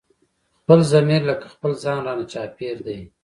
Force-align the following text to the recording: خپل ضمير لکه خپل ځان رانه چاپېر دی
خپل 0.59 0.79
ضمير 0.93 1.21
لکه 1.29 1.47
خپل 1.55 1.71
ځان 1.83 1.97
رانه 2.05 2.25
چاپېر 2.33 2.77
دی 2.85 2.99